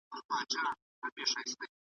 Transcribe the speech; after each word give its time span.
دا 0.11 0.19
پوښتنه 0.27 0.69
له 0.75 0.87
طبیب 1.01 1.27
څخه 1.33 1.41
کومه. 1.57 1.65